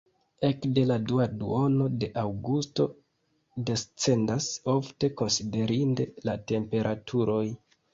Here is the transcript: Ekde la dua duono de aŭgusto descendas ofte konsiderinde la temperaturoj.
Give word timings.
Ekde 0.47 0.85
la 0.91 0.95
dua 1.11 1.27
duono 1.41 1.91
de 2.05 2.09
aŭgusto 2.23 2.89
descendas 3.71 4.51
ofte 4.77 5.15
konsiderinde 5.23 6.13
la 6.29 6.41
temperaturoj. 6.55 7.45